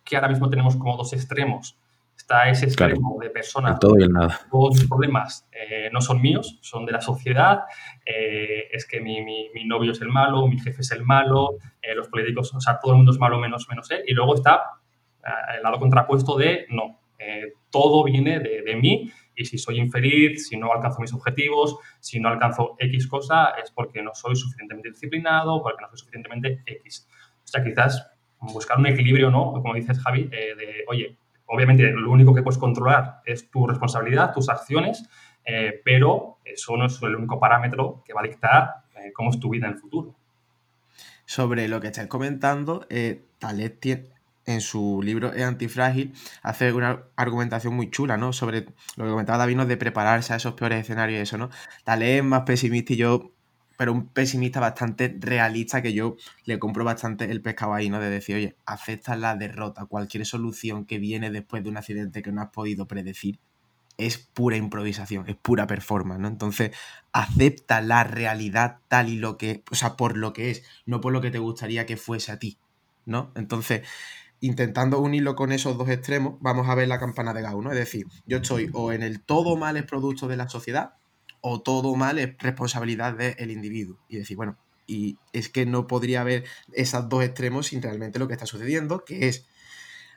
[0.05, 1.77] que ahora mismo tenemos como dos extremos.
[2.15, 3.77] Está ese extremo de personas.
[3.79, 4.39] todo y nada.
[4.49, 7.63] Todos los problemas eh, no son míos, son de la sociedad.
[8.05, 11.93] Eh, es que mi, mi, novio es el malo, mi jefe es el malo, eh,
[11.93, 14.03] los políticos, o sea, todo el mundo es malo menos, menos él.
[14.07, 14.63] Y luego está
[15.55, 16.99] el lado contrapuesto de no,
[17.71, 22.19] todo viene de, de mí y si soy infeliz, si no alcanzo mis objetivos, si
[22.19, 27.07] no alcanzo X cosa, es porque no soy suficientemente disciplinado, porque no soy suficientemente X.
[27.43, 28.14] O sea, quizás
[28.53, 29.53] buscar un equilibrio, ¿no?
[29.53, 34.33] Como dices, Javi, eh, de, oye, obviamente lo único que puedes controlar es tu responsabilidad,
[34.33, 35.07] tus acciones,
[35.45, 39.39] eh, pero eso no es el único parámetro que va a dictar eh, cómo es
[39.39, 40.15] tu vida en el futuro.
[41.25, 42.85] Sobre lo que estáis comentando,
[43.39, 44.13] Talet
[44.47, 48.31] en su libro Es antifrágil hace una argumentación muy chula, ¿no?
[48.31, 51.49] Sobre lo que comentaba David, de prepararse a esos peores escenarios y eso, ¿no?
[51.83, 53.34] Talet es más pesimista y yo
[53.77, 57.99] pero un pesimista bastante realista que yo le compro bastante el pescado ahí, ¿no?
[57.99, 62.31] De decir, oye, acepta la derrota, cualquier solución que viene después de un accidente que
[62.31, 63.39] no has podido predecir
[63.97, 66.27] es pura improvisación, es pura performance, ¿no?
[66.27, 66.71] Entonces,
[67.13, 71.13] acepta la realidad tal y lo que, o sea, por lo que es, no por
[71.13, 72.57] lo que te gustaría que fuese a ti,
[73.05, 73.31] ¿no?
[73.35, 73.87] Entonces,
[74.41, 77.71] intentando unirlo con esos dos extremos, vamos a ver la campana de Gauss, ¿no?
[77.71, 80.95] Es decir, yo estoy o en el todo mal es producto de la sociedad,
[81.47, 83.99] o todo mal es responsabilidad del individuo.
[84.09, 88.27] Y decir, bueno, y es que no podría haber esos dos extremos sin realmente lo
[88.27, 89.45] que está sucediendo, que es,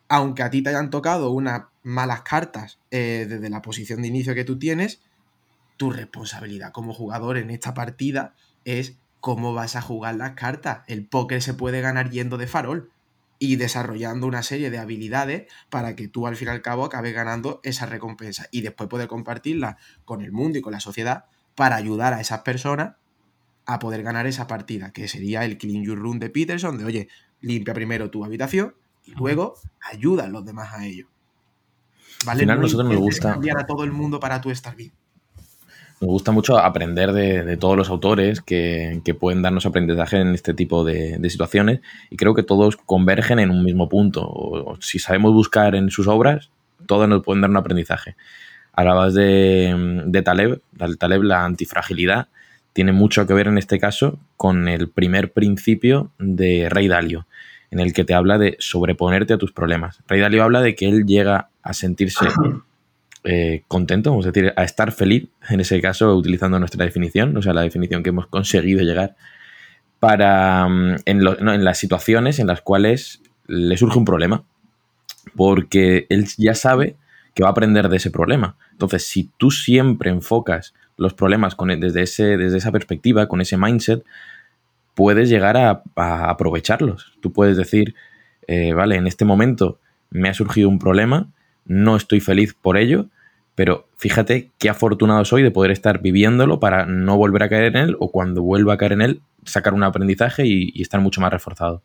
[0.09, 4.35] aunque a ti te hayan tocado unas malas cartas eh, desde la posición de inicio
[4.35, 5.03] que tú tienes,
[5.77, 10.81] tu responsabilidad como jugador en esta partida es cómo vas a jugar las cartas.
[10.87, 12.91] El póker se puede ganar yendo de farol
[13.39, 17.15] y desarrollando una serie de habilidades para que tú al fin y al cabo acabes
[17.15, 21.77] ganando esa recompensa y después poder compartirla con el mundo y con la sociedad para
[21.77, 22.97] ayudar a esas personas
[23.67, 27.09] a poder ganar esa partida, que sería el Clean Your Room de Peterson, de oye,
[27.41, 28.75] limpia primero tu habitación
[29.05, 31.09] y luego ayuda a los demás a ello.
[32.25, 32.41] ¿Vale?
[32.41, 33.33] Al final, nosotros nos gusta.
[33.33, 34.93] Cambiar a todo el mundo para tú estar bien.
[36.01, 40.85] Me gusta mucho aprender de, todos los autores que, pueden darnos aprendizaje en este tipo
[40.85, 44.23] de, situaciones y creo que todos convergen en un mismo punto.
[44.23, 46.51] O, si sabemos buscar en sus obras,
[46.87, 48.15] todos nos pueden dar un aprendizaje.
[48.73, 50.61] Hablabas de, de Taleb,
[50.99, 52.29] Taleb, la antifragilidad,
[52.73, 57.27] tiene mucho que ver en este caso con el primer principio de Rey Dalio,
[57.73, 59.99] en el que te habla de sobreponerte a tus problemas.
[60.07, 62.27] Rey Dalio habla de que él llega a sentirse
[63.31, 67.43] eh, contento, vamos a decir, a estar feliz, en ese caso, utilizando nuestra definición, o
[67.43, 69.17] sea, la definición que hemos conseguido llegar,
[70.01, 74.45] para mm, en, las situaciones en las cuales le surge un problema,
[75.37, 76.97] porque él ya sabe
[77.35, 78.57] que va a aprender de ese problema.
[78.73, 81.55] Entonces, si tú siempre enfocas los problemas
[82.03, 84.07] ese, desde esa perspectiva, con ese mindset,
[84.95, 87.13] puedes llegar a, aprovecharlos.
[87.21, 87.95] Tú puedes decir,
[88.47, 91.29] eh, vale, en este momento me ha surgido un problema,
[91.67, 93.11] no estoy feliz por ello,
[93.59, 97.77] pero fíjate qué afortunado soy de poder estar viviéndolo para no volver a caer en
[97.77, 101.21] él o cuando vuelva a caer en él, sacar un aprendizaje y, y estar mucho
[101.21, 101.83] más reforzado.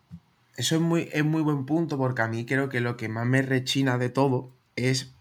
[0.56, 3.26] Eso es muy, es muy buen punto porque a mí creo que lo que más
[3.26, 5.16] me rechina de todo es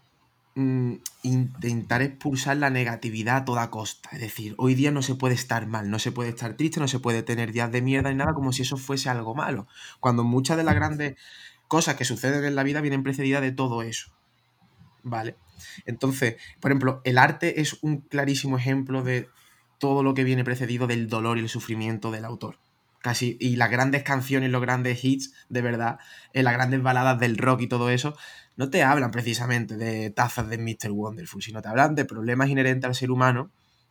[0.55, 4.11] mm, intentar expulsar la negatividad a toda costa.
[4.13, 6.89] Es decir, hoy día no se puede estar mal, no se puede estar triste, no
[6.89, 9.69] se puede tener días de mierda ni nada como si eso fuese algo malo.
[10.01, 11.17] Cuando muchas de las grandes
[11.67, 14.13] cosas que suceden en la vida vienen precedidas de todo eso.
[15.03, 15.35] ¿Vale?
[15.87, 19.29] Entonces, por ejemplo, el arte es un clarísimo ejemplo de
[19.79, 22.59] todo lo que viene precedido del dolor y el sufrimiento del autor
[23.03, 25.99] casi, y las grandes canciones, los grandes hits, de verdad,
[26.33, 28.17] en las grandes baladas del rock y todo eso,
[28.57, 30.93] no te hablan precisamente de tazas de Mr.
[30.93, 33.51] Wonderful, sino te hablan de problemas inherentes al ser humano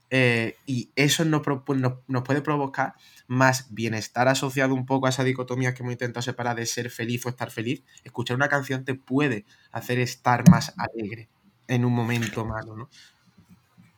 [0.10, 1.24] eh, y eso
[1.66, 2.96] pues, nos, nos, puede provocar
[3.28, 7.26] más bienestar asociado un poco a esa dicotomía que hemos intentado separar de ser feliz
[7.26, 7.84] o estar feliz.
[8.04, 11.30] Escuchar una canción te puede hacer estar más alegre
[11.72, 12.90] en un momento malo, ¿no?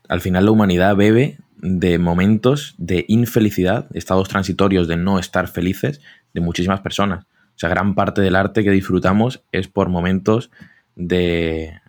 [0.07, 5.99] Al final la humanidad bebe de momentos de infelicidad, estados transitorios de no estar felices
[6.33, 7.25] de muchísimas personas.
[7.25, 10.51] O sea, gran parte del arte que disfrutamos es por momentos
[10.95, 11.79] de,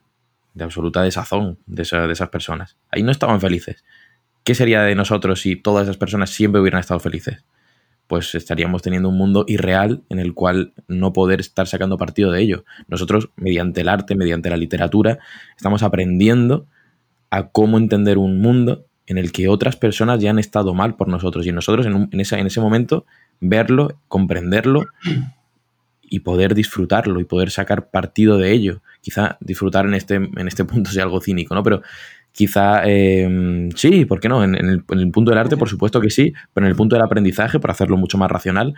[0.55, 2.79] de absoluta desazón de, de esas personas.
[2.91, 3.85] Ahí no estaban felices.
[4.43, 7.45] ¿Qué sería de nosotros si todas esas personas siempre hubieran estado felices?
[8.07, 12.43] Pues estaríamos teniendo un mundo irreal en el cual no poder estar sacando partido de
[12.43, 12.65] ello.
[12.87, 15.19] Nosotros, mediante el arte, mediante la literatura,
[15.57, 16.67] estamos aprendiendo
[17.31, 21.09] a cómo entender un mundo en el que otras personas ya han estado mal por
[21.09, 23.07] nosotros y nosotros en, en, ese, en ese momento
[23.41, 24.87] verlo, comprenderlo
[26.03, 28.83] y poder disfrutarlo y poder sacar partido de ello.
[29.01, 31.63] Quizá disfrutar en este, en este punto sea algo cínico, ¿no?
[31.63, 31.83] Pero
[32.35, 34.43] quizá eh, sí, ¿por qué no?
[34.43, 37.05] En, el, en, punto del arte, por supuesto que sí, pero en el punto del
[37.05, 38.75] aprendizaje, para hacerlo mucho más racional,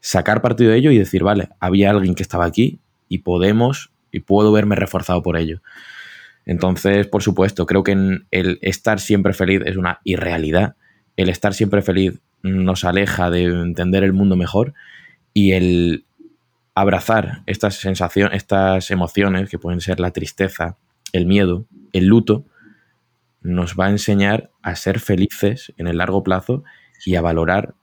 [0.00, 4.20] sacar partido de ello y decir, vale, había alguien que estaba aquí y podemos y
[4.20, 5.60] puedo verme reforzado por ello.
[6.46, 10.76] Entonces, por supuesto, creo que el estar siempre feliz es una irrealidad.
[11.16, 14.74] El estar siempre feliz nos aleja de entender el mundo mejor
[15.32, 16.04] y el
[16.74, 20.76] abrazar estas sensaciones, estas emociones que pueden ser la tristeza,
[21.12, 22.44] el miedo, el luto,
[23.44, 26.64] nos va a enseñar a ser felices en el largo plazo
[27.04, 27.74] y a valorar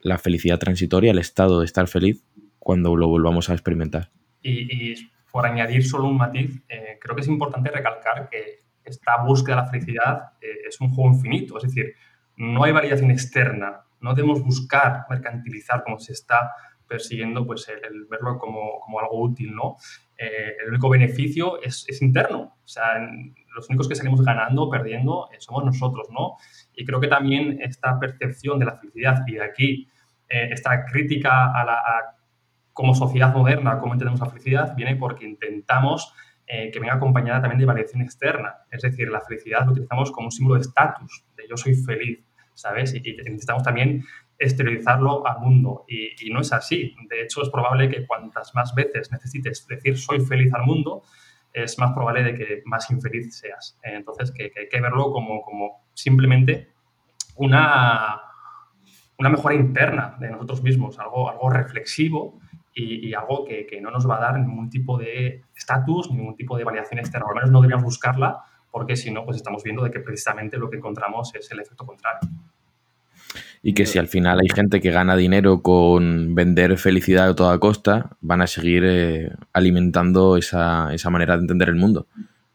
[0.00, 2.24] la felicidad transitoria, el estado de estar feliz
[2.58, 4.10] cuando lo volvamos a experimentar.
[4.42, 4.94] Y,
[5.30, 9.62] por añadir solo un matiz, eh, creo que es importante recalcar que esta búsqueda de
[9.62, 11.94] la felicidad eh, es un juego infinito, es decir,
[12.36, 16.52] no hay variación externa, no debemos buscar mercantilizar como se está
[16.88, 19.76] persiguiendo pues el, verlo como, como, algo útil, ¿no?
[20.18, 23.00] Eh, el único beneficio es, es, interno, o sea,
[23.54, 26.36] los únicos que salimos ganando perdiendo somos nosotros, ¿no?
[26.74, 29.88] Y creo que también esta percepción de la felicidad y de aquí
[30.28, 32.16] esta crítica a la, a
[32.72, 36.12] como sociedad moderna, cómo entendemos la felicidad, viene porque intentamos
[36.46, 38.54] eh, que venga acompañada también de variación externa.
[38.70, 42.24] Es decir, la felicidad lo utilizamos como un símbolo de estatus, de yo soy feliz,
[42.54, 42.94] ¿sabes?
[42.94, 44.04] Y, necesitamos también
[44.38, 45.84] exteriorizarlo al mundo.
[45.88, 46.94] Y, no es así.
[47.08, 51.02] De hecho, es probable que cuantas más veces necesites decir soy feliz al mundo,
[51.52, 53.78] es más probable de que más infeliz seas.
[53.82, 56.72] entonces, que, que, hay que verlo como, como simplemente
[57.36, 58.20] una,
[59.18, 62.38] una mejora interna de nosotros mismos, algo, algo reflexivo
[62.74, 66.56] y, algo que, que, no nos va a dar ningún tipo de estatus, ningún tipo
[66.56, 67.26] de variación externa.
[67.28, 70.70] Al menos no deberíamos buscarla porque si no, pues estamos viendo de que precisamente lo
[70.70, 72.30] que encontramos es el efecto contrario.
[73.62, 77.58] Y que si al final hay gente que gana dinero con vender felicidad a toda
[77.58, 82.06] costa, van a seguir eh, alimentando esa, esa, manera de entender el mundo.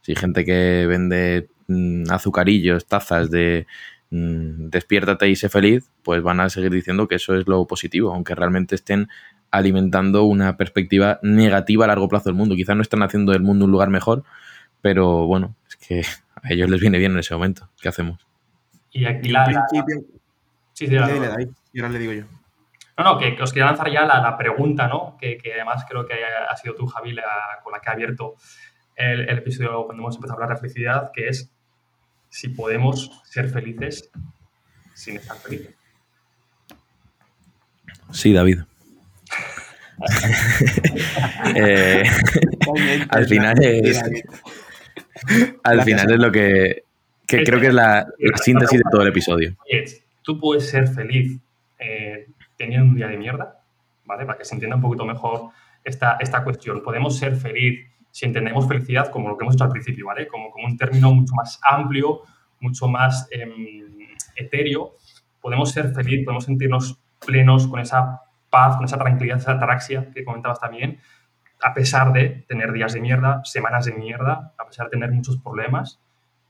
[0.02, 3.68] Si hay gente que vende mm, azucarillos, tazas de
[4.10, 8.14] mm, despiértate y sé feliz, pues van a seguir diciendo que eso es lo positivo,
[8.14, 9.08] aunque realmente estén
[9.52, 12.56] alimentando una perspectiva negativa a largo plazo del mundo.
[12.56, 14.24] Quizás no están haciendo del mundo un lugar mejor,
[14.82, 16.02] pero bueno, es que
[16.44, 17.70] a ellos les viene bien en ese momento.
[17.82, 18.26] ¿Qué hacemos?
[18.92, 19.46] Y aquí la...
[20.78, 21.08] Sí, sí, la...
[21.74, 22.26] y ahora le digo yo.
[23.00, 25.18] No, no, que, os quería lanzar ya la, pregunta, ¿no?
[25.20, 27.24] Que, que, además creo que ha sido tú, Javi, la,
[27.64, 28.36] con la que ha abierto
[28.96, 31.52] el, el, episodio cuando hemos empezado a hablar de felicidad, que es
[32.30, 34.12] si podemos ser felices
[34.94, 35.74] sin estar felices.
[38.12, 38.60] Sí, David.
[41.56, 42.04] Eh,
[43.10, 44.00] al final es.
[45.64, 46.84] Al final es lo que,
[47.26, 48.06] creo que es la,
[48.44, 49.56] síntesis de todo el episodio.
[50.28, 51.40] Tú puedes ser feliz
[51.80, 53.64] eh, teniendo un día de mierda,
[54.04, 54.26] ¿vale?
[54.26, 55.52] Para que se entienda un poquito mejor
[55.86, 56.84] esta, esta cuestión.
[56.84, 60.28] Podemos ser feliz si entendemos felicidad como lo que hemos hecho al principio, ¿vale?
[60.28, 62.24] Como, como un término mucho más amplio,
[62.60, 64.96] mucho más em, etéreo.
[65.40, 70.26] Podemos ser feliz, podemos sentirnos plenos, con esa paz, con esa tranquilidad, esa ataraxia que
[70.26, 71.00] comentabas también,
[71.64, 75.38] a pesar de tener días de mierda, semanas de mierda, a pesar de tener muchos
[75.38, 76.02] problemas.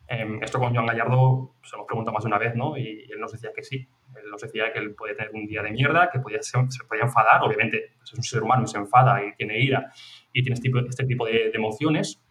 [0.09, 2.77] Em, esto con Joan Gallardo se lo preguntado más de una vez, ¿no?
[2.77, 3.87] Y él nos decía que sí.
[4.15, 7.03] Él nos decía que él podía tener un día de mierda, que podía se podía
[7.03, 9.91] enfadar, obviamente pues es un ser humano y se enfada y tiene ira
[10.31, 12.21] y tiene este tipo, este tipo de, emociones,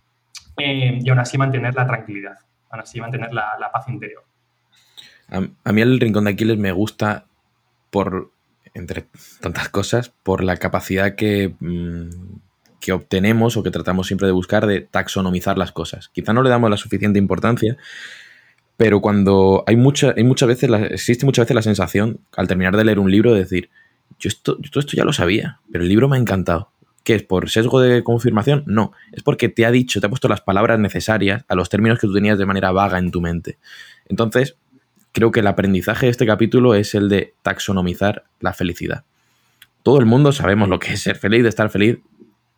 [0.56, 2.38] em, y aún así mantener la tranquilidad,
[2.70, 4.24] aún así mantener la, la paz interior.
[5.28, 7.26] A, mí el Rincón de Aquiles me gusta
[7.90, 8.30] por,
[8.74, 9.06] entre
[9.40, 11.54] tantas cosas, por la capacidad que...
[11.60, 12.35] Mm,
[12.86, 16.08] que obtenemos o que tratamos siempre de buscar de taxonomizar las cosas.
[16.10, 17.76] Quizá no le damos la suficiente importancia,
[18.76, 22.84] pero cuando hay, mucha, hay muchas veces, existe muchas veces la sensación, al terminar de
[22.84, 23.70] leer un libro, de decir,
[24.20, 26.70] yo esto, todo esto ya lo sabía, pero el libro me ha encantado.
[27.02, 27.24] ¿Qué es?
[27.24, 28.62] ¿Por sesgo de confirmación?
[28.66, 31.98] No, es porque te ha dicho, te ha puesto las palabras necesarias a los términos
[31.98, 33.58] que tú tenías de manera vaga en tu mente.
[34.08, 34.58] Entonces,
[35.10, 39.02] creo que el aprendizaje de este capítulo es el de taxonomizar la felicidad.
[39.82, 41.98] Todo el mundo sabemos lo que es ser feliz, de estar feliz,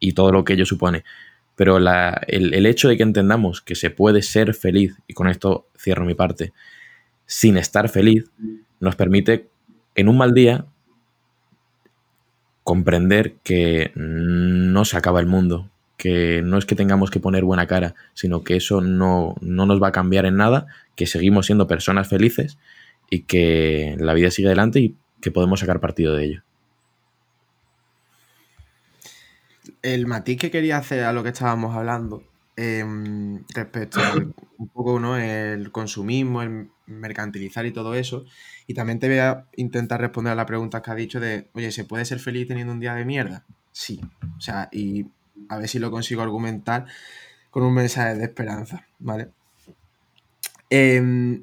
[0.00, 1.04] y todo lo que ello supone.
[1.58, 6.04] Pero el, hecho de que entendamos que se puede ser feliz, y con esto cierro
[6.04, 6.52] mi parte,
[7.26, 8.30] sin estar feliz,
[8.78, 9.48] nos permite
[9.96, 10.66] en un mal día
[12.62, 17.66] comprender que no se acaba el mundo, que no es que tengamos que poner buena
[17.66, 21.66] cara, sino que eso no, no, nos va a cambiar en nada, que seguimos siendo
[21.66, 22.56] personas felices
[23.10, 26.42] y que la vida sigue adelante y que podemos sacar partido de ello.
[29.82, 32.22] El matiz que quería hacer a lo que estábamos hablando
[32.56, 35.16] em, respecto al un poco ¿no?
[35.16, 38.24] el consumismo, el mercantilizar y todo eso.
[38.66, 41.70] Y también te voy a intentar responder a la pregunta que ha dicho de, oye,
[41.70, 43.44] ¿se puede ser feliz teniendo un día de mierda?
[43.72, 44.00] Sí.
[44.36, 45.06] O sea, y
[45.48, 46.86] a ver si lo consigo argumentar
[47.50, 49.30] con un mensaje de esperanza, ¿vale?
[50.70, 51.40] Eh,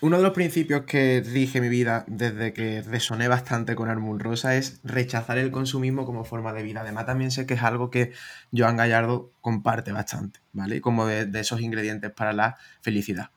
[0.00, 4.54] uno de los principios que rige mi vida desde que resoné bastante con Armul Rosa
[4.54, 6.82] es rechazar el consumismo como forma de vida.
[6.82, 8.12] Además, también sé que es algo que
[8.56, 10.80] Joan Gallardo comparte bastante, ¿vale?
[10.80, 13.30] Como de, esos ingredientes para la felicidad.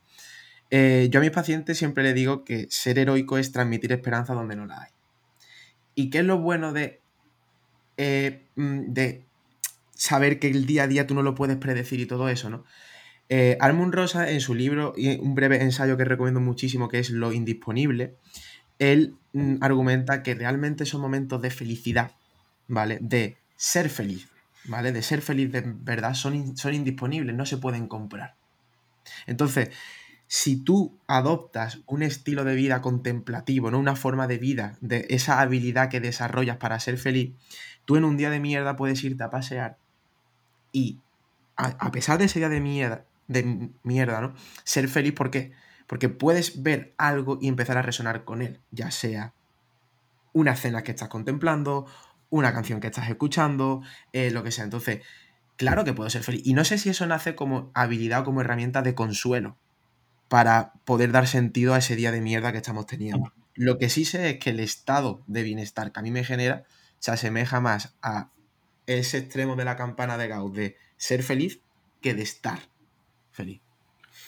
[0.69, 4.55] Eh, yo a mis pacientes siempre le digo que ser heroico es transmitir esperanza donde
[4.55, 4.91] no la hay.
[5.95, 7.01] ¿Y qué es lo bueno de,
[7.97, 9.25] eh, mm, de
[9.95, 12.65] saber que el día a día tú no lo puedes predecir y todo eso, ¿no?
[13.33, 13.57] Eh,
[13.91, 18.17] Rosa, en su libro, y un breve ensayo que recomiendo muchísimo, que es Lo Indisponible,
[18.77, 22.11] él mm, argumenta que realmente son momentos de felicidad,
[22.67, 22.97] ¿vale?
[22.99, 24.27] De ser feliz,
[24.65, 24.91] ¿vale?
[24.91, 28.35] De ser feliz de verdad, son, son indisponibles, no se pueden comprar.
[29.27, 29.69] Entonces,
[30.27, 33.79] si tú adoptas un estilo de vida contemplativo, ¿no?
[33.79, 37.33] Una forma de vida, de esa habilidad que desarrollas para ser feliz,
[37.85, 39.77] tú en un día de mierda puedes irte a pasear
[40.73, 40.99] y
[41.55, 44.33] a pesar de ese día de mierda, de mierda, ¿no?
[44.63, 45.51] Ser feliz, ¿por qué?
[45.87, 49.33] Porque puedes ver algo y empezar a resonar con él, ya sea
[50.33, 51.85] una escena que estás contemplando,
[52.29, 53.81] una canción que estás escuchando,
[54.13, 54.63] eh, lo que sea.
[54.63, 55.01] Entonces,
[55.57, 56.41] claro que puedo ser feliz.
[56.45, 59.57] Y no sé si eso nace como habilidad o como herramienta de consuelo
[60.29, 63.33] para poder dar sentido a ese día de mierda que estamos teniendo.
[63.53, 66.63] Lo que sí sé es que el estado de bienestar que a mí me genera
[66.99, 68.29] se asemeja más a
[68.87, 71.59] ese extremo de la campana de Gauss de ser feliz
[72.01, 72.59] que de estar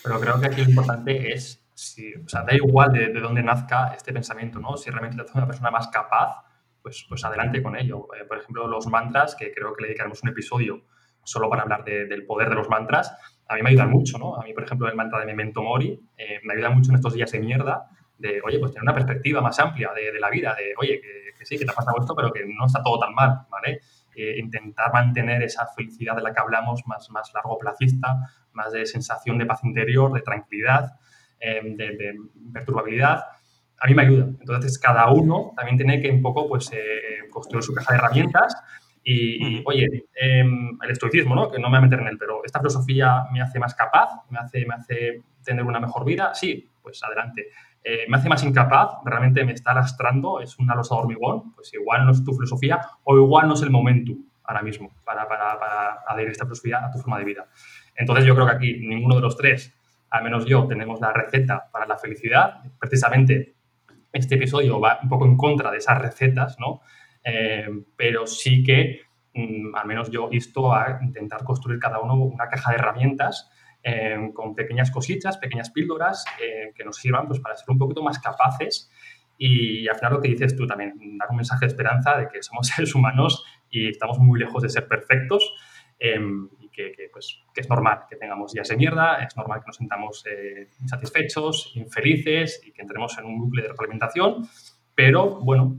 [0.02, 3.42] Pero creo que aquí lo importante es, si, o sea, da igual de, de, dónde
[3.42, 4.76] nazca este pensamiento, ¿no?
[4.76, 6.44] Si realmente te hace una persona más capaz,
[6.82, 8.08] pues, pues adelante con ello.
[8.14, 10.82] Eh, por ejemplo, los mantras, que creo que le dedicaremos un episodio
[11.24, 13.16] solo para hablar del poder de los mantras,
[13.48, 14.36] a mí me ayudan mucho, ¿no?
[14.36, 17.14] A mí, por ejemplo, el mantra de Memento Mori eh, me ayuda mucho en estos
[17.14, 20.54] días de mierda, de, oye, pues tener una perspectiva más amplia de, de la vida,
[20.54, 22.98] de, oye, que, que, sí, que te ha pasado esto, pero que no está todo
[22.98, 23.80] tan mal, ¿vale?
[24.16, 28.16] Eh, intentar mantener esa felicidad de la que hablamos más, más largo plazista,
[28.52, 30.96] más de sensación de paz interior, de tranquilidad,
[31.40, 32.16] em, de,
[32.52, 33.24] perturbabilidad,
[33.80, 34.26] a mí me ayuda.
[34.38, 38.56] Entonces, cada uno también tiene que un poco pues, eh, construir su caja de herramientas
[39.02, 41.50] y, oye, em, el estoicismo, ¿no?
[41.50, 44.10] que no me voy a meter en él, pero esta filosofía me hace más capaz,
[44.30, 47.48] me hace, me hace tener una mejor vida, sí, pues adelante.
[47.86, 51.72] Eh, me hace más incapaz, realmente me está lastrando, es una losa de hormigón, pues
[51.74, 54.14] igual no es tu filosofía o igual no es el momento
[54.44, 57.46] ahora mismo para, para, para adherir esta filosofía a tu forma de vida.
[57.94, 59.74] Entonces yo creo que aquí ninguno de los tres,
[60.08, 62.62] al menos yo, tenemos la receta para la felicidad.
[62.78, 63.54] Precisamente
[64.14, 66.80] este episodio va un poco en contra de esas recetas, ¿no?
[67.22, 69.00] Eh, pero sí que,
[69.34, 73.50] mm, al menos yo, insto a intentar construir cada uno una caja de herramientas
[73.86, 78.02] eh, con pequeñas cositas, pequeñas píldoras eh, que nos sirvan pues, para ser un poquito
[78.02, 78.90] más capaces.
[79.36, 82.42] Y al final lo que dices tú también, dar un mensaje de esperanza de que
[82.42, 85.52] somos seres humanos y estamos muy lejos de ser perfectos
[85.98, 89.66] em, y que, pues, que, es normal que tengamos días de mierda, es normal que
[89.66, 94.48] nos sintamos eh, insatisfechos, infelices y que entremos en un bucle de retroalimentación,
[94.94, 95.76] pero bueno,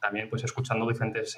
[0.00, 1.36] también pues escuchando diferentes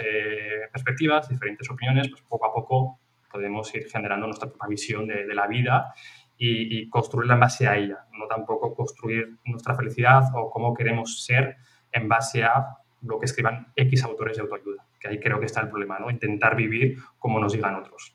[0.72, 3.00] perspectivas, diferentes opiniones, pues poco a poco
[3.34, 5.92] podemos ir generando nuestra propia visión de, la vida
[6.38, 11.56] y, construirla en base a ella, no tampoco construir nuestra felicidad o cómo queremos ser
[11.90, 15.60] en base a lo que escriban X autores de autoayuda, que ahí creo que está
[15.62, 16.10] el problema, ¿no?
[16.10, 18.14] Intentar vivir como nos digan otros.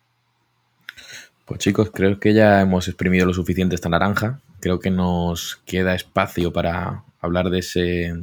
[1.45, 4.39] Pues chicos, creo que ya hemos exprimido lo suficiente esta naranja.
[4.61, 8.13] Creo que nos queda espacio para hablar de, ese,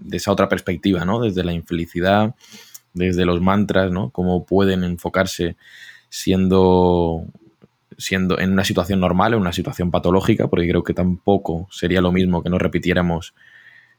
[0.00, 1.20] de esa otra perspectiva, ¿no?
[1.20, 2.34] Desde la infelicidad,
[2.92, 4.10] desde los mantras, ¿no?
[4.10, 5.56] Cómo pueden enfocarse
[6.10, 7.24] siendo,
[7.96, 12.12] siendo en una situación normal, en una situación patológica, porque creo que tampoco sería lo
[12.12, 13.32] mismo que no repitiéramos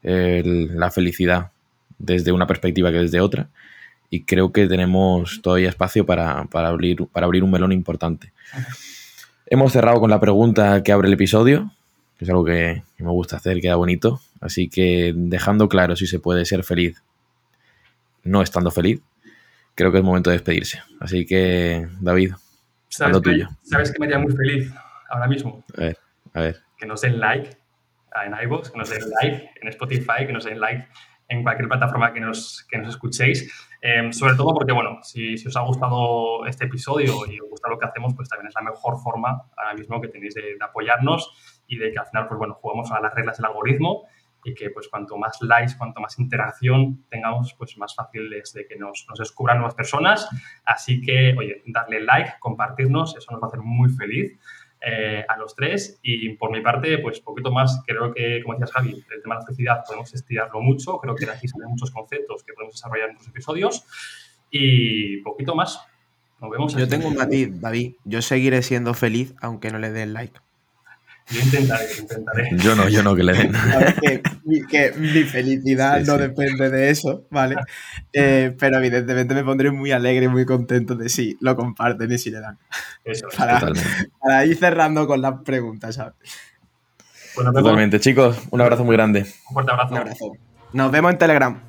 [0.03, 1.51] la felicidad
[1.97, 3.49] desde una perspectiva que desde otra.
[4.09, 8.33] Y creo que tenemos todavía espacio para, abrir, para abrir un melón importante.
[9.45, 11.71] Hemos cerrado con la pregunta que abre el episodio,
[12.17, 14.19] que es algo que, me gusta hacer, queda bonito.
[14.41, 17.01] Así que dejando claro si se puede ser feliz
[18.23, 19.01] no estando feliz,
[19.75, 20.81] creo que es momento de despedirse.
[20.99, 22.33] Así que, David,
[22.89, 23.49] ¿sabes, lo tuyo.
[23.63, 24.71] ¿Sabes que me haría muy feliz
[25.09, 25.63] ahora mismo?
[25.77, 25.97] A ver,
[26.33, 26.57] a ver.
[26.77, 27.57] Que nos den like
[28.25, 30.87] en iVoox, que nos den like en Spotify, que nos den like
[31.29, 33.49] en cualquier plataforma que nos, que nos escuchéis.
[33.81, 37.69] Em, sobre todo porque, bueno, si, si, os ha gustado este episodio y os gusta
[37.69, 40.63] lo que hacemos, pues también es la mejor forma ahora mismo que tenéis de, de
[40.63, 44.07] apoyarnos y de que al final, pues bueno, jugamos a las reglas del algoritmo
[44.43, 48.65] y que pues cuanto más likes, cuanto más interacción tengamos, pues más fácil es de
[48.65, 50.27] que nos, nos descubran nuevas personas.
[50.65, 54.37] Así que, oye, darle like, compartirnos, eso nos va a hacer muy feliz.
[54.83, 58.71] Eh, a los tres y por mi parte, pues poquito más, creo que, como decías
[58.71, 61.91] Javi, el tema de la felicidad podemos estirarlo mucho, creo que de aquí salen muchos
[61.91, 63.85] conceptos que podemos desarrollar en otros episodios
[64.49, 65.85] y poquito más.
[66.41, 66.75] Nos vemos.
[66.75, 70.39] Yo tengo un matiz, David, yo seguiré siendo feliz aunque no le den like.
[71.31, 72.49] Yo intentaré, intentaré.
[72.57, 73.53] Yo no, yo no que le den.
[74.01, 74.21] que,
[74.69, 77.55] que, mi felicidad no depende de eso, ¿vale?
[78.13, 82.17] Eh, pero evidentemente me pondré muy alegre y muy contento de si lo comparten y
[82.17, 82.57] si le dan.
[83.05, 83.61] Eso, para,
[84.19, 86.15] para, ir cerrando con las preguntas, ¿sabes?
[87.33, 88.37] Totalmente, chicos.
[88.49, 89.21] Un abrazo muy grande.
[89.21, 89.93] Un fuerte abrazo.
[89.93, 90.31] Un abrazo.
[90.73, 91.61] Nos vemos en Telegram.